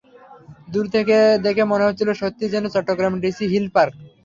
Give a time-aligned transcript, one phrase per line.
[0.67, 3.93] দূর থেকে দেখে মনে হচ্ছিল, সত্যি যেন চট্টগ্রামের ডিসি হিল পার্ক।